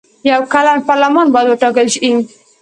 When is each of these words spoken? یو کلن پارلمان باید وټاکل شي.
یو 0.31 0.41
کلن 0.53 0.77
پارلمان 0.89 1.27
باید 1.33 1.47
وټاکل 1.49 1.85
شي. 1.93 2.09